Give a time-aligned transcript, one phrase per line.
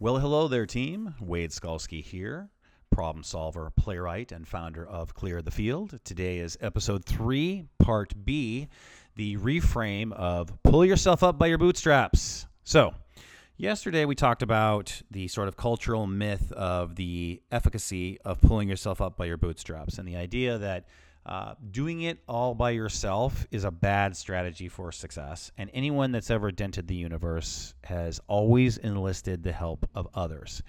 [0.00, 1.14] Well, hello there, team.
[1.20, 2.50] Wade Skalski here,
[2.90, 6.00] problem solver, playwright, and founder of Clear the Field.
[6.02, 8.66] Today is episode three, part B,
[9.14, 12.48] the reframe of Pull Yourself Up by Your Bootstraps.
[12.64, 12.92] So,
[13.56, 19.00] yesterday we talked about the sort of cultural myth of the efficacy of pulling yourself
[19.00, 20.88] up by your bootstraps and the idea that
[21.26, 25.50] uh, doing it all by yourself is a bad strategy for success.
[25.56, 30.62] And anyone that's ever dented the universe has always enlisted the help of others.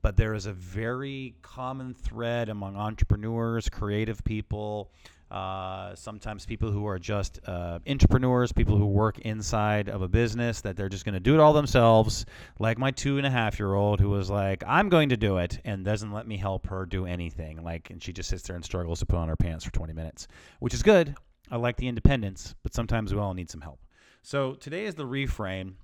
[0.00, 4.90] But there is a very common thread among entrepreneurs, creative people,
[5.30, 10.62] uh, sometimes people who are just uh, entrepreneurs, people who work inside of a business,
[10.62, 12.24] that they're just going to do it all themselves.
[12.58, 15.38] Like my two and a half year old who was like, I'm going to do
[15.38, 17.62] it and doesn't let me help her do anything.
[17.62, 19.92] Like, and she just sits there and struggles to put on her pants for 20
[19.92, 20.28] minutes,
[20.60, 21.14] which is good.
[21.50, 23.80] I like the independence, but sometimes we all need some help.
[24.22, 25.74] So today is the reframe.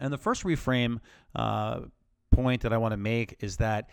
[0.00, 1.00] And the first reframe
[1.34, 1.80] uh,
[2.30, 3.88] point that I want to make is that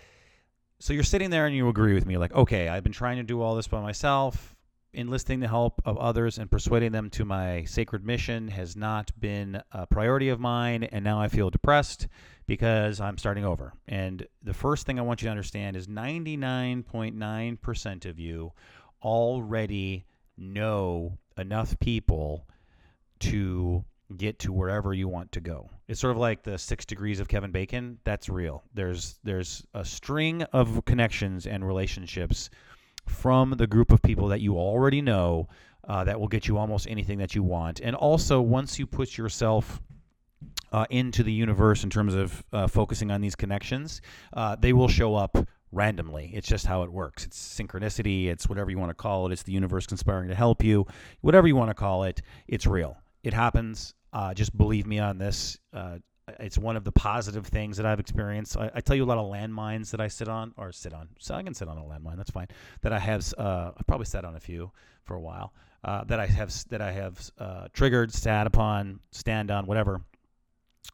[0.84, 3.24] so you're sitting there and you agree with me, like, okay, I've been trying to
[3.24, 4.53] do all this by myself.
[4.96, 9.60] Enlisting the help of others and persuading them to my sacred mission has not been
[9.72, 10.84] a priority of mine.
[10.84, 12.08] And now I feel depressed
[12.46, 13.74] because I'm starting over.
[13.88, 18.52] And the first thing I want you to understand is 99.9% of you
[19.02, 20.06] already
[20.38, 22.48] know enough people
[23.20, 23.84] to
[24.18, 25.70] get to wherever you want to go.
[25.88, 28.00] It's sort of like the six degrees of Kevin Bacon.
[28.04, 28.64] That's real.
[28.74, 32.50] There's there's a string of connections and relationships
[33.06, 35.48] from the group of people that you already know
[35.88, 37.80] uh, that will get you almost anything that you want.
[37.82, 39.82] And also, once you put yourself
[40.72, 44.02] uh, into the universe in terms of uh, focusing on these connections,
[44.34, 45.38] uh, they will show up
[45.72, 46.32] randomly.
[46.34, 47.26] It's just how it works.
[47.26, 48.28] It's synchronicity.
[48.28, 49.34] It's whatever you want to call it.
[49.34, 50.86] It's the universe conspiring to help you.
[51.22, 52.98] Whatever you want to call it, it's real.
[53.24, 53.94] It happens.
[54.12, 55.58] Uh, just believe me on this.
[56.40, 58.58] It's one of the positive things that I've experienced.
[58.58, 61.10] I, I, tell you a lot of landmines that I sit on, or sit on.
[61.20, 62.18] So I can sit on a landmine.
[62.18, 62.48] That's fine.
[62.82, 63.34] That I have.
[63.38, 64.72] Uh, I've probably sat on a few
[65.06, 65.54] for a while.
[65.84, 70.02] Uh, that I have that I have uh, triggered, sat upon, stand on, whatever,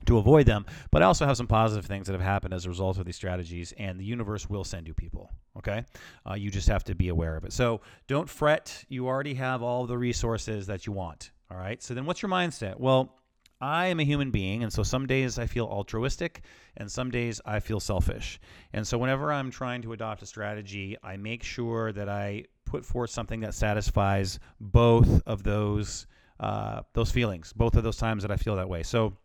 [0.05, 0.65] to avoid them.
[0.91, 3.15] But I also have some positive things that have happened as a result of these
[3.15, 5.31] strategies, and the universe will send you people.
[5.57, 5.83] Okay,
[6.29, 7.53] uh, you just have to be aware of it.
[7.53, 8.83] So don't fret.
[8.89, 11.31] You already have all the resources that you want.
[11.51, 11.81] All right.
[11.81, 12.79] So then what's your mindset?
[12.79, 13.15] Well,
[13.61, 16.43] I am a human being, and so some days I feel altruistic,
[16.77, 18.39] and some days I feel selfish.
[18.71, 22.85] And so whenever I'm trying to adopt a strategy, I make sure that I put
[22.85, 26.07] forth something that satisfies both of those
[26.39, 28.81] uh, those feelings, both of those times that I feel that way.
[28.81, 29.17] So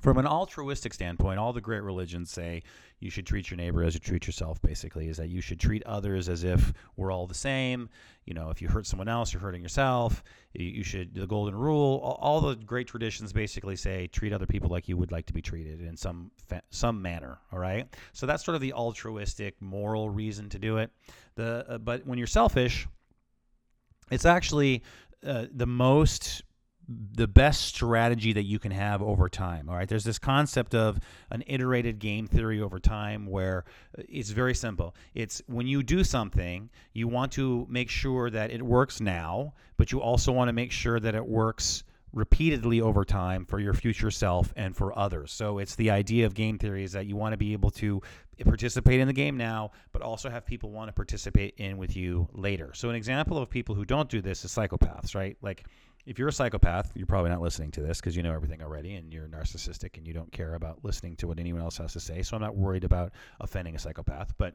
[0.00, 2.62] from an altruistic standpoint, all the great religions say
[2.98, 5.82] you should treat your neighbor as you treat yourself, basically, is that you should treat
[5.84, 7.88] others as if we're all the same.
[8.24, 10.24] You know, if you hurt someone else, you're hurting yourself.
[10.52, 14.88] You should, the golden rule, all, the great traditions basically say treat other people like
[14.88, 16.30] you would like to be treated in some,
[16.70, 17.38] some manner.
[17.52, 17.86] All right.
[18.12, 20.90] So that's sort of the altruistic, moral reason to do it.
[21.36, 22.88] The, uh, but when you're selfish,
[24.10, 24.82] it's actually
[25.24, 26.42] uh, the most
[26.88, 29.68] the best strategy that you can have over time.
[29.68, 31.00] All right, there's this concept of
[31.30, 33.64] an iterated game theory over time where
[33.98, 34.94] uh, it's very simple.
[35.14, 39.92] It's when you do something, you want to make sure that it works now, but
[39.92, 44.10] you also want to make sure that it works repeatedly over time for your future
[44.10, 45.32] self and for others.
[45.32, 48.00] So it's the idea of game theory is that you want to be able to
[48.44, 52.28] participate in the game now, but also have people want to participate in with you
[52.32, 52.72] later.
[52.74, 55.36] So an example of people who don't do this is psychopaths, right?
[55.42, 55.64] Like
[56.06, 58.94] if you're a psychopath, you're probably not listening to this because you know everything already
[58.94, 62.00] and you're narcissistic and you don't care about listening to what anyone else has to
[62.00, 62.22] say.
[62.22, 64.34] So I'm not worried about offending a psychopath.
[64.36, 64.54] But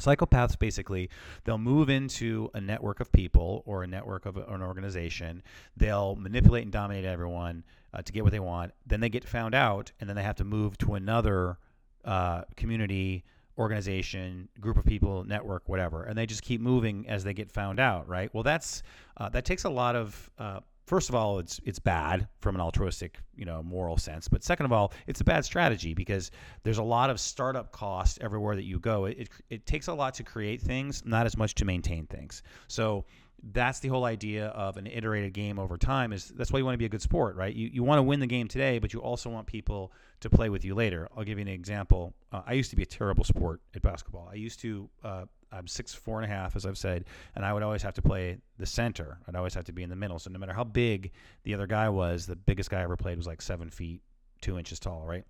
[0.00, 1.10] psychopaths basically,
[1.44, 5.42] they'll move into a network of people or a network of an organization.
[5.76, 8.72] They'll manipulate and dominate everyone uh, to get what they want.
[8.86, 11.58] Then they get found out and then they have to move to another
[12.04, 13.24] uh, community
[13.58, 17.78] organization, group of people, network, whatever, and they just keep moving as they get found
[17.78, 18.32] out, right?
[18.32, 18.82] Well, that's
[19.16, 20.30] uh, that takes a lot of.
[20.38, 24.28] Uh, first of all, it's it's bad from an altruistic, you know, moral sense.
[24.28, 26.30] But second of all, it's a bad strategy because
[26.62, 29.06] there's a lot of startup cost everywhere that you go.
[29.06, 32.42] It, it, it takes a lot to create things, not as much to maintain things.
[32.68, 33.04] So
[33.42, 36.74] that's the whole idea of an iterated game over time is that's why you want
[36.74, 37.54] to be a good sport right?
[37.54, 40.48] You, you want to win the game today but you also want people to play
[40.48, 41.08] with you later.
[41.16, 42.14] I'll give you an example.
[42.30, 44.28] Uh, i used to be a terrible sport at basketball.
[44.30, 47.04] I used to uh, i'm six four and a half as i've said
[47.34, 49.18] and i would always have to play the center.
[49.26, 50.18] I'd always have to be in the middle.
[50.18, 51.10] So no matter how big
[51.42, 54.02] the other guy was the biggest guy i ever played was like seven feet
[54.40, 55.24] two inches tall right?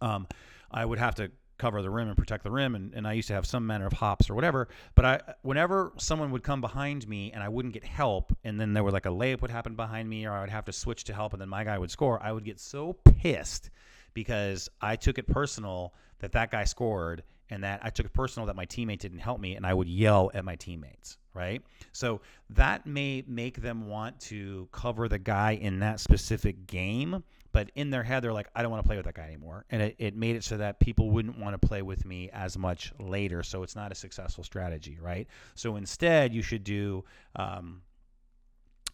[0.00, 0.28] Um,
[0.70, 3.28] i would have to cover the rim and protect the rim and, and I used
[3.28, 7.08] to have some manner of hops or whatever but I whenever someone would come behind
[7.08, 9.74] me and I wouldn't get help and then there was like a layup would happen
[9.74, 11.90] behind me or I would have to switch to help and then my guy would
[11.90, 13.70] score I would get so pissed
[14.14, 18.46] because I took it personal that that guy scored and that I took it personal
[18.46, 21.62] that my teammate didn't help me and I would yell at my teammates, right?
[21.92, 22.20] So
[22.50, 27.22] that may make them want to cover the guy in that specific game,
[27.56, 29.64] but in their head they're like, I don't want to play with that guy anymore.
[29.70, 32.58] And it, it made it so that people wouldn't want to play with me as
[32.58, 33.42] much later.
[33.42, 35.26] So it's not a successful strategy, right?
[35.54, 37.04] So instead, you should do.
[37.34, 37.80] Um,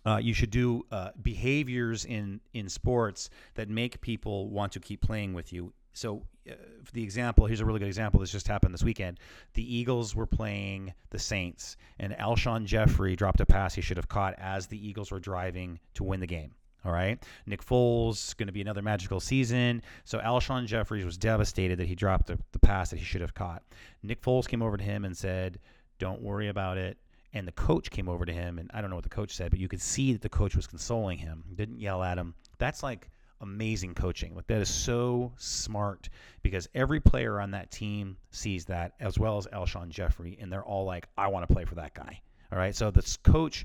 [0.06, 5.00] uh, you should do uh, behaviors in in sports that make people want to keep
[5.00, 6.54] playing with you so uh,
[6.92, 8.20] the example, here's a really good example.
[8.20, 9.20] This just happened this weekend.
[9.54, 14.08] The Eagles were playing the Saints, and Alshon Jeffery dropped a pass he should have
[14.08, 16.54] caught as the Eagles were driving to win the game.
[16.84, 17.22] All right.
[17.46, 19.82] Nick Foles going to be another magical season.
[20.04, 23.34] So Alshon Jeffries was devastated that he dropped the, the pass that he should have
[23.34, 23.62] caught.
[24.02, 25.60] Nick Foles came over to him and said,
[25.98, 26.98] "Don't worry about it."
[27.34, 29.50] And the coach came over to him, and I don't know what the coach said,
[29.50, 31.44] but you could see that the coach was consoling him.
[31.54, 32.34] Didn't yell at him.
[32.58, 33.08] That's like
[33.40, 34.34] amazing coaching.
[34.34, 36.08] Like that is so smart
[36.42, 40.64] because every player on that team sees that as well as Alshon Jeffery, and they're
[40.64, 42.20] all like, "I want to play for that guy."
[42.50, 43.64] All right, so this coach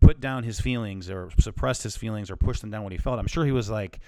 [0.00, 3.18] put down his feelings or suppressed his feelings or pushed them down what he felt.
[3.18, 4.00] I'm sure he was like.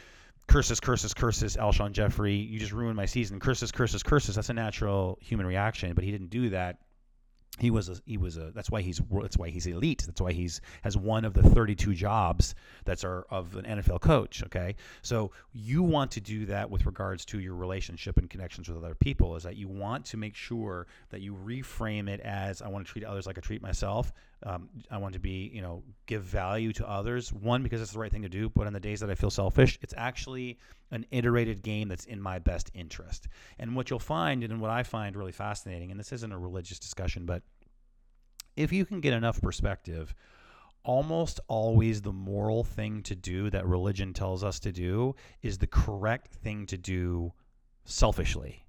[0.47, 3.39] Curses, curses, curses, Alshon Jeffery, You just ruined my season.
[3.39, 4.35] Curses, curses, curses.
[4.35, 6.79] That's a natural human reaction, but he didn't do that
[7.61, 10.33] he was a he was a that's why he's that's why he's elite that's why
[10.33, 12.55] he's has one of the 32 jobs
[12.85, 17.25] that's are of an NFL coach okay so you want to do that with regards
[17.27, 20.87] to your relationship and connections with other people is that you want to make sure
[21.11, 24.13] that you reframe it as I want to treat others like I treat myself
[24.45, 27.99] um, I want to be you know give value to others one because it's the
[27.99, 30.59] right thing to do but on the days that I feel selfish it's actually
[30.91, 33.29] an iterated game that's in my best interest.
[33.59, 36.79] And what you'll find, and what I find really fascinating, and this isn't a religious
[36.79, 37.43] discussion, but
[38.57, 40.15] if you can get enough perspective,
[40.83, 45.67] almost always the moral thing to do that religion tells us to do is the
[45.67, 47.33] correct thing to do
[47.85, 48.65] selfishly.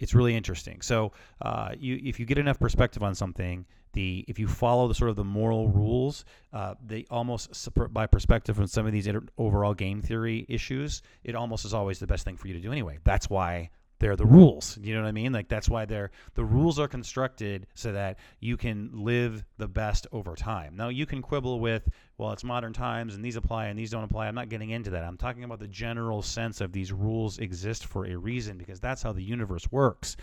[0.00, 0.80] It's really interesting.
[0.80, 4.94] So, uh, you, if you get enough perspective on something, the if you follow the
[4.94, 9.08] sort of the moral rules, uh, they almost support by perspective from some of these
[9.36, 12.72] overall game theory issues, it almost is always the best thing for you to do
[12.72, 12.98] anyway.
[13.04, 13.70] That's why
[14.00, 14.78] they're the rules.
[14.82, 15.32] You know what I mean?
[15.32, 20.06] Like that's why they're the rules are constructed so that you can live the best
[20.10, 20.74] over time.
[20.74, 21.88] Now you can quibble with,
[22.18, 24.26] well, it's modern times and these apply and these don't apply.
[24.26, 25.04] I'm not getting into that.
[25.04, 29.02] I'm talking about the general sense of these rules exist for a reason because that's
[29.02, 30.16] how the universe works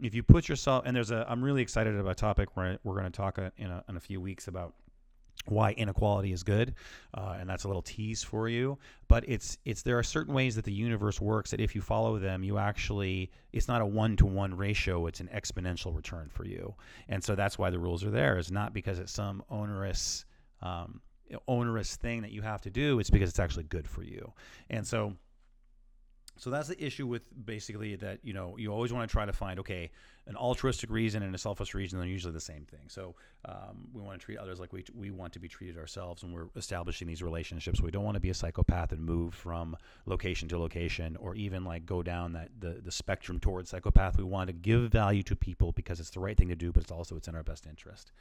[0.00, 2.92] if you put yourself and there's a i'm really excited about a topic where we're
[2.92, 4.74] going to talk uh, in a, in a few weeks about
[5.44, 6.74] why inequality is good,
[7.14, 8.78] uh, and that's a little tease for you.
[9.08, 12.18] But it's it's there are certain ways that the universe works that if you follow
[12.18, 16.44] them, you actually it's not a one to one ratio; it's an exponential return for
[16.44, 16.74] you.
[17.08, 18.38] And so that's why the rules are there.
[18.38, 20.24] Is not because it's some onerous
[20.62, 21.00] um,
[21.46, 22.98] onerous thing that you have to do.
[22.98, 24.32] It's because it's actually good for you.
[24.70, 25.14] And so
[26.36, 29.32] so that's the issue with basically that you know you always want to try to
[29.32, 29.90] find okay
[30.28, 32.80] an altruistic reason and a selfish reason they're usually the same thing.
[32.88, 36.22] So um, we want to treat others like we we want to be treated ourselves
[36.22, 37.80] when we're establishing these relationships.
[37.80, 41.64] We don't want to be a psychopath and move from location to location or even
[41.64, 44.18] like go down that the the spectrum towards psychopath.
[44.18, 46.82] We want to give value to people because it's the right thing to do, but
[46.82, 48.12] it's also it's in our best interest.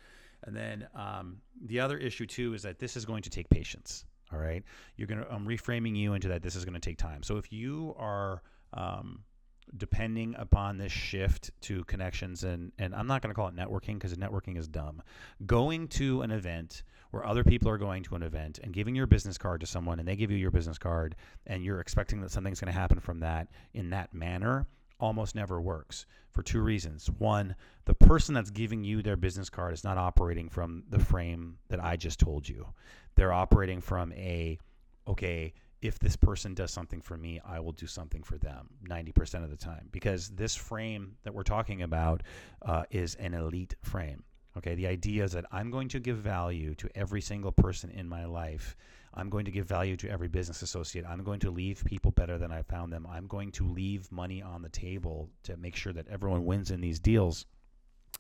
[0.44, 4.06] And then um, the other issue too is that this is going to take patience.
[4.34, 4.64] All right,
[4.98, 5.26] you're gonna.
[5.30, 6.42] I'm reframing you into that.
[6.42, 7.24] This is going to take time.
[7.24, 8.42] So if you are
[8.74, 9.24] um,
[9.78, 13.96] depending upon this shift to connections and and I'm not going to call it networking
[13.96, 15.02] because networking is dumb.
[15.46, 19.08] Going to an event where other people are going to an event and giving your
[19.08, 21.16] business card to someone and they give you your business card
[21.48, 24.68] and you're expecting that something's going to happen from that in that manner
[25.00, 27.10] almost never works for two reasons.
[27.18, 31.58] One, the person that's giving you their business card is not operating from the frame
[31.70, 32.68] that I just told you.
[33.16, 34.58] They're operating from a,
[35.08, 39.44] okay, if this person does something for me, I will do something for them 90%
[39.44, 39.90] of the time.
[39.92, 42.24] Because this frame that we're talking about
[42.62, 44.24] uh, is an elite frame.
[44.58, 48.08] Okay, the idea is that I'm going to give value to every single person in
[48.08, 48.76] my life.
[49.16, 51.06] I'm going to give value to every business associate.
[51.08, 53.08] I'm going to leave people better than I found them.
[53.10, 56.82] I'm going to leave money on the table to make sure that everyone wins in
[56.82, 57.46] these deals.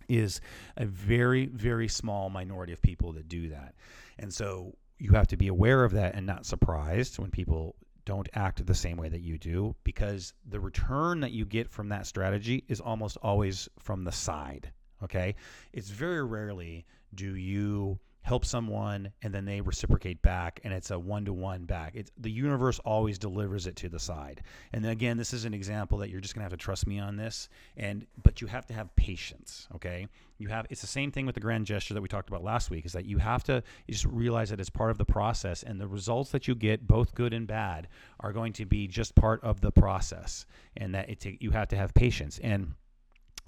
[0.09, 0.41] Is
[0.77, 3.73] a very, very small minority of people that do that.
[4.19, 7.75] And so you have to be aware of that and not surprised when people
[8.05, 11.89] don't act the same way that you do because the return that you get from
[11.89, 14.71] that strategy is almost always from the side.
[15.03, 15.35] Okay.
[15.73, 20.97] It's very rarely do you help someone and then they reciprocate back and it's a
[20.97, 21.91] one-to-one back.
[21.93, 24.41] It's the universe always delivers it to the side.
[24.73, 26.87] And then again this is an example that you're just going to have to trust
[26.87, 30.07] me on this and but you have to have patience okay?
[30.39, 32.71] You have it's the same thing with the grand gesture that we talked about last
[32.71, 35.79] week is that you have to just realize that it's part of the process and
[35.79, 37.87] the results that you get both good and bad
[38.21, 41.75] are going to be just part of the process and that it you have to
[41.75, 42.39] have patience.
[42.43, 42.73] And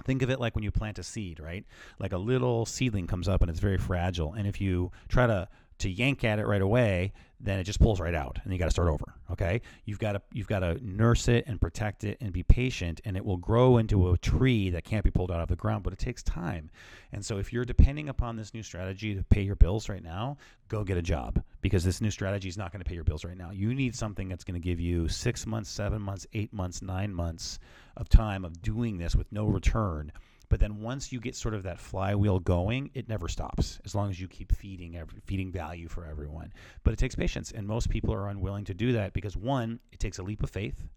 [0.04, 1.66] Think of it like when you plant a seed, right?
[2.00, 4.34] Like a little seedling comes up and it's very fragile.
[4.34, 5.48] And if you try to
[5.80, 8.66] to yank at it right away, then it just pulls right out and you got
[8.66, 12.18] to start over okay you've got to you've got to nurse it and protect it
[12.20, 15.40] and be patient and it will grow into a tree that can't be pulled out
[15.40, 16.70] of the ground but it takes time
[17.12, 20.36] and so if you're depending upon this new strategy to pay your bills right now
[20.68, 23.26] go get a job because this new strategy is not going to pay your bills
[23.26, 26.54] right now you need something that's going to give you 6 months 7 months 8
[26.54, 27.60] months 9 months
[27.96, 30.12] of time of doing this with no return
[30.50, 34.10] but then once you get sort of that flywheel going, it never stops as long
[34.10, 36.54] as you keep feeding every, feeding value for everyone.
[36.84, 40.00] But it takes patience, and most people are unwilling to do that because one, it
[40.00, 40.88] takes a leap of faith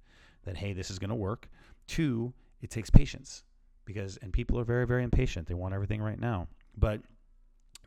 [0.45, 1.49] that hey, this is going to work.
[1.87, 3.43] Two, it takes patience
[3.85, 5.49] because and people are very very impatient.
[5.49, 6.47] They want everything right now.
[6.76, 7.00] But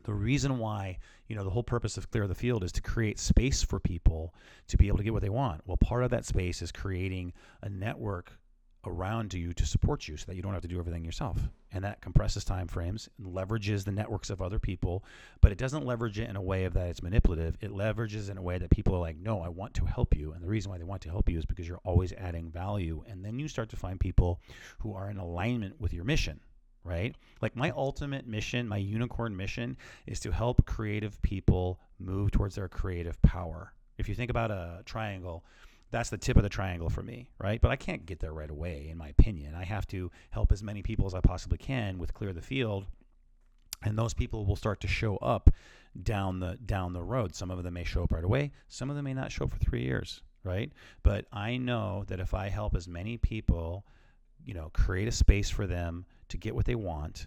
[0.04, 3.18] the reason why you know the whole purpose of clear the field is to create
[3.18, 4.34] space for people
[4.68, 7.32] to be able to get what they want well part of that space is creating
[7.62, 8.38] a network
[8.86, 11.48] around you to support you so that you don't have to do everything yourself.
[11.72, 15.04] And that compresses time frames and leverages the networks of other people,
[15.40, 17.56] but it doesn't leverage it in a way of that it's manipulative.
[17.60, 20.32] It leverages in a way that people are like, "No, I want to help you."
[20.32, 23.02] And the reason why they want to help you is because you're always adding value.
[23.08, 24.40] And then you start to find people
[24.78, 26.40] who are in alignment with your mission,
[26.84, 27.14] right?
[27.40, 29.76] Like my ultimate mission, my unicorn mission
[30.06, 33.72] is to help creative people move towards their creative power.
[33.98, 35.44] If you think about a triangle,
[35.90, 37.60] that's the tip of the triangle for me, right?
[37.60, 39.54] But I can't get there right away, in my opinion.
[39.54, 42.86] I have to help as many people as I possibly can with clear the field,
[43.82, 45.50] and those people will start to show up
[46.02, 47.34] down the down the road.
[47.34, 48.50] Some of them may show up right away.
[48.68, 50.72] Some of them may not show up for three years, right?
[51.04, 53.86] But I know that if I help as many people,
[54.44, 57.26] you know, create a space for them to get what they want,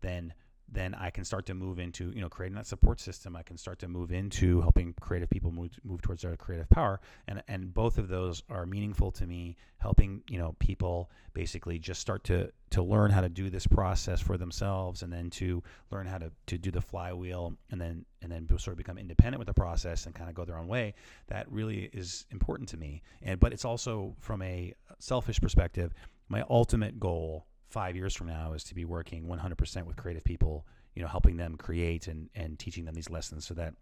[0.00, 0.34] then
[0.72, 3.36] then I can start to move into, you know, creating that support system.
[3.36, 7.00] I can start to move into helping creative people move, move towards their creative power.
[7.28, 12.00] And, and both of those are meaningful to me, helping, you know, people basically just
[12.00, 16.06] start to, to learn how to do this process for themselves and then to learn
[16.06, 19.48] how to, to do the flywheel and then, and then sort of become independent with
[19.48, 20.94] the process and kind of go their own way.
[21.26, 23.02] That really is important to me.
[23.20, 25.92] And, but it's also from a selfish perspective,
[26.32, 30.66] my ultimate goal five years from now is to be working 100% with creative people,
[30.94, 33.74] you know, helping them create and, and teaching them these lessons so that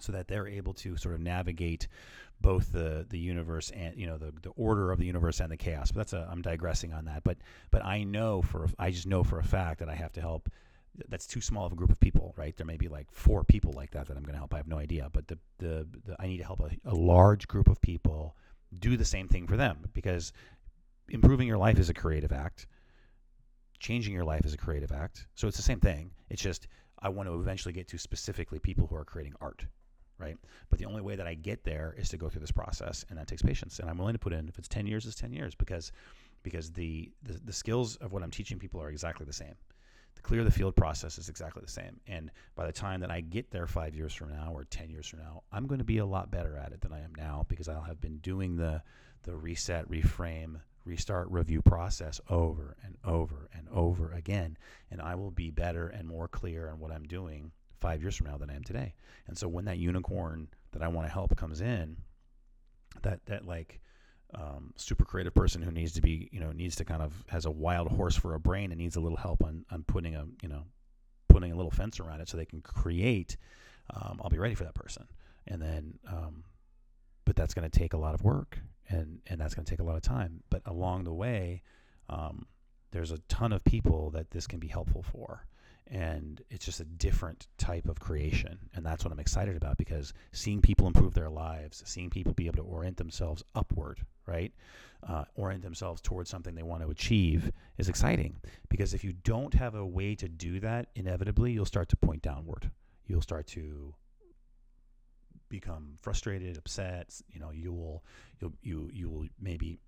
[0.00, 1.86] so that they're able to sort of navigate
[2.40, 5.56] both the the universe and you know the the order of the universe and the
[5.56, 5.92] chaos.
[5.92, 7.22] But that's a I'm digressing on that.
[7.22, 7.38] But
[7.70, 10.48] but I know for I just know for a fact that I have to help.
[11.08, 12.54] That's too small of a group of people, right?
[12.54, 14.52] There may be like four people like that that I'm going to help.
[14.52, 17.46] I have no idea, but the the, the I need to help a, a large
[17.48, 18.36] group of people
[18.78, 20.32] do the same thing for them because
[21.08, 22.66] improving your life is a creative act
[23.82, 25.26] changing your life is a creative act.
[25.34, 26.12] So it's the same thing.
[26.30, 26.68] It's just
[27.00, 29.66] I want to eventually get to specifically people who are creating art,
[30.18, 30.36] right?
[30.70, 33.18] But the only way that I get there is to go through this process, and
[33.18, 33.80] that takes patience.
[33.80, 35.92] And I'm willing to put in if it's 10 years, it's 10 years because
[36.44, 39.54] because the the, the skills of what I'm teaching people are exactly the same.
[40.14, 41.98] The clear the field process is exactly the same.
[42.06, 45.08] And by the time that I get there five years from now or 10 years
[45.08, 47.46] from now, I'm going to be a lot better at it than I am now
[47.48, 48.82] because I'll have been doing the
[49.24, 54.56] the reset, reframe, restart review process over and over and over again
[54.90, 58.28] and I will be better and more clear on what I'm doing 5 years from
[58.28, 58.94] now than I am today.
[59.26, 61.96] And so when that unicorn that I want to help comes in
[63.02, 63.80] that that like
[64.34, 67.44] um, super creative person who needs to be you know needs to kind of has
[67.44, 70.24] a wild horse for a brain and needs a little help on on putting a
[70.42, 70.64] you know
[71.28, 73.36] putting a little fence around it so they can create
[73.94, 75.06] um, I'll be ready for that person
[75.46, 76.44] and then um,
[77.24, 78.58] but that's going to take a lot of work
[78.88, 80.42] and and that's going to take a lot of time.
[80.50, 81.62] But along the way,
[82.08, 82.46] um,
[82.90, 85.46] there's a ton of people that this can be helpful for,
[85.86, 90.12] and it's just a different type of creation, and that's what I'm excited about because
[90.32, 94.52] seeing people improve their lives, seeing people be able to orient themselves upward, right,
[95.06, 98.36] uh, orient themselves towards something they want to achieve is exciting.
[98.68, 102.22] Because if you don't have a way to do that, inevitably you'll start to point
[102.22, 102.70] downward.
[103.06, 103.94] You'll start to
[105.52, 107.14] become frustrated, upset.
[107.28, 108.02] You know, you will
[108.40, 109.78] you you you will maybe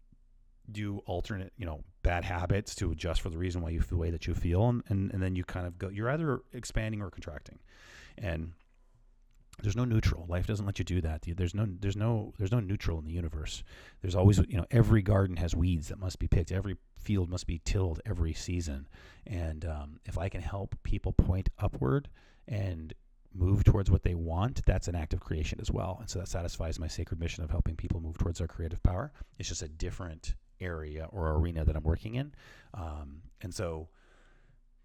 [0.71, 4.02] do alternate you know bad habits to adjust for the reason why you feel the
[4.02, 5.88] way that you feel, and, and and then you kind of go.
[5.88, 7.59] You're either expanding or contracting,
[8.16, 8.52] and
[9.62, 10.26] there's no neutral.
[10.28, 11.25] Life doesn't let you do that.
[11.26, 13.64] There's no there's no there's no neutral in the universe.
[14.02, 16.52] There's always you know every garden has weeds that must be picked.
[16.52, 18.88] Every field must be tilled every season.
[19.26, 22.09] And um, if I can help people point upward
[22.49, 22.92] and
[23.35, 25.99] move towards what they want, that's an act of creation as well.
[26.00, 29.12] And so that satisfies my sacred mission of helping people move towards their creative power.
[29.38, 32.33] It's just a different area or arena that I'm working in.
[32.73, 33.88] Um, and so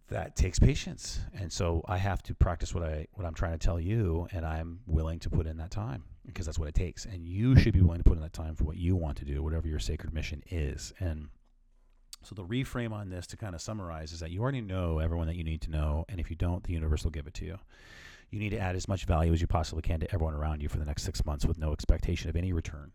[0.09, 1.19] that takes patience.
[1.33, 4.45] And so I have to practice what I what I'm trying to tell you and
[4.45, 7.05] I'm willing to put in that time because that's what it takes.
[7.05, 9.25] And you should be willing to put in that time for what you want to
[9.25, 10.93] do, whatever your sacred mission is.
[10.99, 11.29] And
[12.23, 15.27] so the reframe on this to kind of summarize is that you already know everyone
[15.27, 17.45] that you need to know, and if you don't, the universe will give it to
[17.45, 17.57] you.
[18.29, 20.69] You need to add as much value as you possibly can to everyone around you
[20.69, 22.91] for the next six months with no expectation of any return.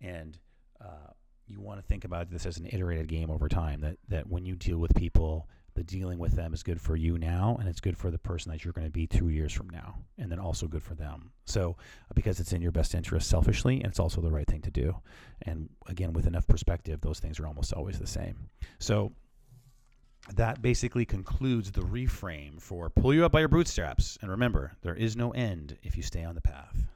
[0.00, 0.38] And
[0.80, 1.12] uh,
[1.46, 3.80] you want to think about this as an iterated game over time.
[3.80, 7.18] That that when you deal with people the dealing with them is good for you
[7.18, 9.68] now and it's good for the person that you're going to be two years from
[9.70, 11.76] now and then also good for them so
[12.14, 14.94] because it's in your best interest selfishly and it's also the right thing to do
[15.42, 19.12] and again with enough perspective those things are almost always the same so
[20.34, 24.18] that basically concludes the reframe for pull you up by your bootstraps.
[24.20, 26.86] And remember there is no end if you stay on the path